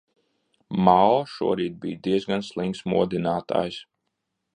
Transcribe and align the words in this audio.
Mao 0.85 1.19
šorīt 1.33 1.75
bija 1.83 1.99
diezgan 2.07 2.45
slinks 2.47 2.81
modinātājs. 2.95 3.79